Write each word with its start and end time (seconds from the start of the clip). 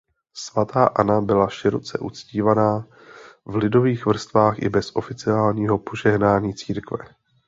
Svatá 0.33 0.85
Anna 0.85 1.21
byla 1.21 1.49
široce 1.49 1.99
uctívána 1.99 2.87
v 3.45 3.55
lidových 3.55 4.05
vrstvách 4.05 4.59
i 4.61 4.69
bez 4.69 4.95
oficiálního 4.95 5.77
požehnání 5.77 6.53
církve. 6.53 6.97